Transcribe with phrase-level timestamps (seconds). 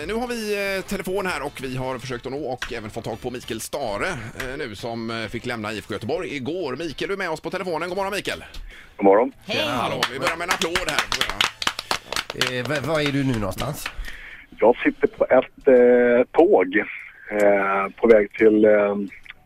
[0.00, 2.90] Eh, Nu har vi eh, telefon här och vi har försökt att nå och även
[2.90, 6.76] fått tag på Mikael Stare eh, nu som fick lämna IFK Göteborg igår.
[6.76, 7.88] Mikael, du är med oss på telefonen.
[7.88, 8.44] God morgon Mikael!
[8.96, 9.32] God morgon.
[9.46, 9.66] Hej!
[9.68, 11.00] Hallå, vi börjar med en applåd här.
[12.58, 13.86] Eh, var, var är du nu någonstans?
[14.60, 16.76] Jag sitter på ett eh, tåg
[17.30, 18.96] eh, på väg till eh,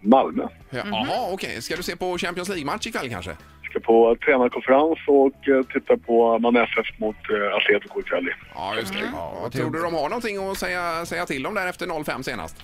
[0.05, 0.48] Malmö.
[0.71, 1.62] Ja, Jaha, okej.
[1.62, 3.30] Ska du se på Champions League-match ikväll kanske?
[3.71, 8.29] Ska på tränarkonferens och eh, titta på Malmö FF mot eh, Atletico ikväll.
[8.54, 8.98] Ja, just det.
[9.12, 12.22] Ja, vad tror du de har någonting att säga, säga till om där efter 0-5
[12.22, 12.57] senast?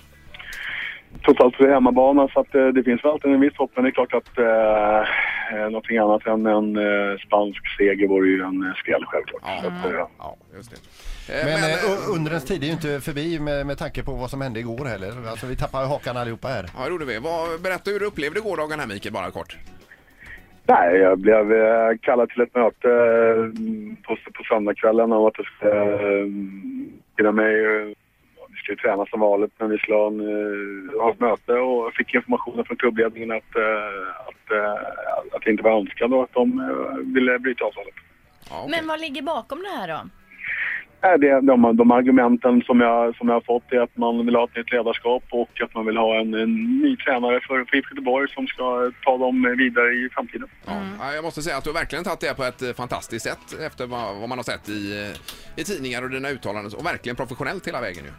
[1.25, 3.57] Trots allt så är det hemmabana så att, eh, det finns väl alltid en viss
[3.57, 5.07] hopp men det är klart att eh,
[5.51, 9.41] eh, någonting annat än en eh, spansk seger vore ju en eh, skräll självklart.
[9.45, 10.77] Ja, att, eh, ja just det.
[11.33, 14.29] Eh, Men, Men, eh, undrens tid är ju inte förbi med, med tanke på vad
[14.29, 15.11] som hände igår heller.
[15.29, 16.65] Alltså vi tappar hakan allihopa här.
[16.77, 17.19] ja, det gjorde vi.
[17.19, 19.57] Vad, berätta hur du upplevde gårdagen här Mikael, bara kort.
[20.67, 23.45] Nej, jag blev eh, kallad till ett möte eh,
[24.05, 25.47] på, på söndagskvällen om att jag
[27.17, 27.53] skulle eh, mig.
[28.61, 31.93] Vi skulle träna som vanligt men vi skulle ha, en, eh, ha ett möte och
[31.93, 36.33] fick informationen från klubbledningen att, eh, att, eh, att det inte var önskad och att
[36.33, 36.45] de
[37.15, 37.93] ville bryta avtalet.
[38.49, 38.77] Ja, okej.
[38.79, 39.99] Men vad ligger bakom det här då?
[41.17, 44.43] Det, de, de argumenten som jag, som jag har fått är att man vill ha
[44.43, 47.89] ett nytt ledarskap och att man vill ha en, en ny tränare för, för IFK
[47.89, 50.47] Göteborg som ska ta dem vidare i framtiden.
[50.65, 53.59] Ja, ja, jag måste säga att du har verkligen tagit det på ett fantastiskt sätt
[53.67, 55.13] efter vad, vad man har sett i,
[55.55, 58.11] i tidningar och dina uttalanden och verkligen professionellt hela vägen ju.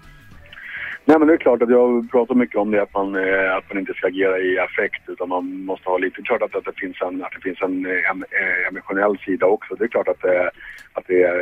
[1.04, 3.68] Nej men det är klart att jag pratar mycket om det att man, eh, att
[3.68, 6.80] man inte ska agera i affekt utan man måste ha lite, klart att, att det
[6.80, 9.74] finns en, att det finns en, eh, em- eh, emotionell sida också.
[9.74, 10.50] Det är klart att, det,
[10.92, 11.36] att det är,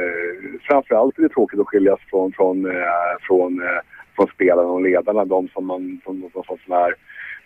[0.63, 2.73] framförallt är det tråkigt att skiljas från, från,
[3.21, 3.63] från,
[4.17, 6.95] från spelarna och ledarna, de som man, som, som, som, som är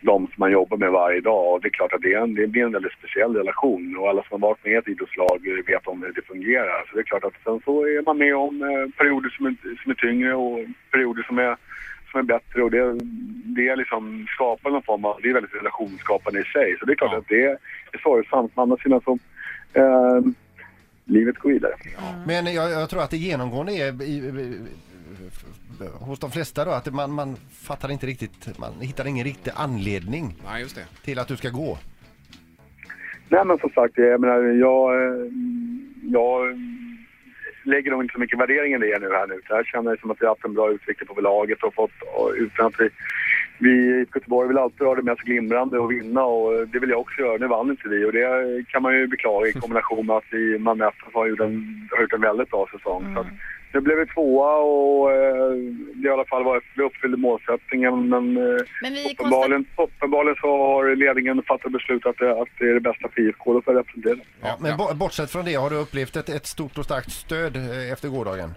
[0.01, 1.53] de som man jobbar med varje dag.
[1.53, 4.09] Och det är klart att det, är en, det blir en väldigt speciell relation och
[4.09, 6.85] alla som har varit med i ett idrottslag vet om hur det fungerar.
[6.89, 8.61] Så det är klart att sen så är man med om
[8.97, 10.59] perioder som är, som är tyngre och
[10.91, 11.57] perioder som är
[12.15, 12.93] som är bättre och det,
[13.57, 16.77] det är liksom skapar någon form av, det är väldigt relationsskapande i sig.
[16.79, 17.19] Så det är klart Ja.
[17.19, 17.49] att det är,
[17.91, 18.53] det är sorgsamt.
[18.55, 19.19] Men å andra sidan så,
[19.73, 20.21] eh,
[21.05, 21.73] livet går vidare.
[22.27, 24.59] Men jag, jag tror att det genomgående är i, i,
[26.01, 30.35] hos de flesta då att man, man fattar inte riktigt, man hittar ingen riktig anledning
[30.45, 30.87] Nej, just det.
[31.05, 31.79] till att du ska gå.
[33.29, 34.93] Nej men som sagt, jag menar, jag,
[36.03, 36.59] jag
[37.67, 39.41] lägger nog inte så mycket värdering i det nu här nu.
[39.47, 42.03] Så jag känner som att vi har haft en bra utveckling på laget och fått,
[42.03, 42.89] och utan att vi,
[43.59, 47.01] vi i Göteborg vill alltid ha det mest glimrande och vinna och det vill jag
[47.01, 47.37] också göra.
[47.39, 50.59] Nu vann inte vi och det kan man ju beklaga i kombination med att vi,
[50.59, 53.15] Malmö FF har gjort en, har gjort en väldigt bra säsong.
[53.15, 53.27] Så att,
[53.73, 55.55] nu blev vi tvåa och eh,
[56.05, 58.43] i alla fall var, vi uppfyllde målsättningen men eh,
[58.83, 62.81] Men vi uppenbarligen, uppenbarligen så har ledningen fattat beslut att det, att det är det
[62.81, 64.17] bästa för IFK, får jag representera.
[64.43, 67.57] Ja, men bo- bortsett från det, har du upplevt ett, ett stort och starkt stöd
[67.57, 68.51] eh, efter gårdagen?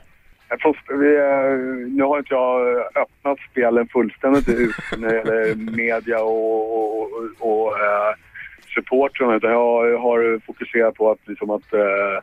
[0.50, 5.56] Jag får- Vi, eh, nu har inte jag öppnat spelen fullständigt ut när det gäller
[5.76, 8.14] media och, och, och, och eh,
[8.76, 12.18] supportrarna utan jag har fokuserat på att, liksom att eh,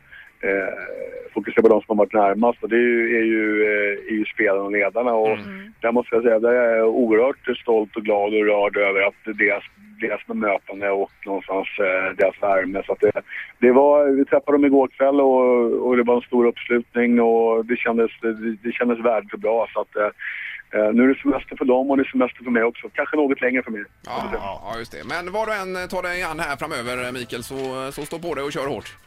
[1.55, 4.17] fokusera på de som har varit närmast och det är ju, är ju, eh, är
[4.17, 5.37] ju spelarna och ledarna och
[5.81, 9.37] där måste jag säga där är jag oerhört stolt och glad och rörd över att
[9.37, 9.63] deras,
[10.01, 12.83] deras bemötande och någonstans eh, deras värme.
[12.85, 13.11] Så det,
[13.59, 17.65] det var, vi träffade dem igår kväll och, och det var en stor uppslutning och
[17.65, 18.33] det kändes, det,
[18.63, 19.67] det kändes värdigt och bra.
[19.73, 22.63] Så att, eh, nu är det semester för dem och det är semester för mig
[22.63, 22.89] också.
[22.93, 23.83] Kanske något längre för mig.
[24.05, 25.03] Ja, ja, just det.
[25.13, 27.57] Men vad du än tar dig an här framöver Mikael så,
[27.91, 29.04] så stå på dig och kör hårt.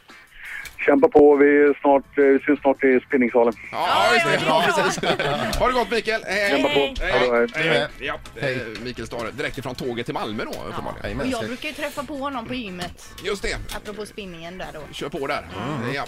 [0.85, 3.53] Kämpa på, vi, snart, eh, vi syns snart i spinningsalen.
[3.71, 4.39] Ja, just det.
[4.47, 5.03] Ja, precis.
[5.59, 6.21] Ha det gott Mikael.
[6.27, 6.49] Hej, hej.
[6.51, 6.79] Kämpa på.
[6.79, 7.29] Hej, hej.
[7.29, 7.47] bra.
[7.55, 7.87] hej, hej.
[7.99, 8.53] Ja, Hej.
[8.55, 11.19] eh, Mikael Stare, direkt ifrån tåget till Malmö då uppenbarligen.
[11.21, 13.57] Och jag brukar ju träffa på honom på gymmet, Just det.
[13.75, 14.79] apropå spinningen där då.
[14.93, 15.45] Kör på där.
[15.95, 16.05] Ja.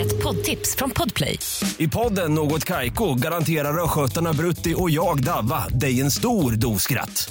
[0.00, 1.38] Ett poddtips från Podplay.
[1.78, 7.30] I podden Något Kaiko garanterar östgötarna Brutti och jag, Davva, dig en stor dos skratt.